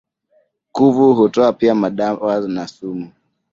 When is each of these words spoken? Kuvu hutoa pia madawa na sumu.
Kuvu 0.71 1.13
hutoa 1.13 1.53
pia 1.53 1.75
madawa 1.75 2.41
na 2.47 2.67
sumu. 2.67 3.11